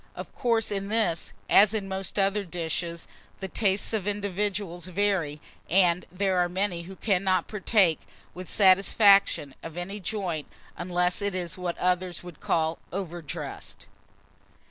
Of 0.15 0.33
course 0.33 0.71
in 0.71 0.87
this, 0.87 1.31
as 1.47 1.75
in 1.75 1.87
most 1.87 2.17
other 2.17 2.43
dishes, 2.43 3.05
the 3.37 3.47
tastes 3.47 3.93
of 3.93 4.07
individuals 4.07 4.87
vary; 4.87 5.39
and 5.69 6.07
there 6.11 6.39
are 6.39 6.49
many 6.49 6.81
who 6.89 6.95
cannot 6.95 7.47
partake, 7.47 7.99
with 8.33 8.49
satisfaction, 8.49 9.53
of 9.61 9.77
any 9.77 9.99
joint 9.99 10.47
unless 10.75 11.21
it 11.21 11.35
is 11.35 11.55
what 11.55 11.77
others 11.77 12.23
would 12.23 12.39
call 12.39 12.79
overdressed. 12.91 13.85